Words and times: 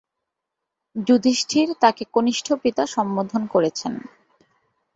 যুধিষ্ঠির 0.95 1.69
তাকে 1.79 2.03
কনিষ্ঠ 2.13 2.47
পিতা 2.63 2.83
সম্বোধন 2.85 3.41
করেছেন। 3.47 3.93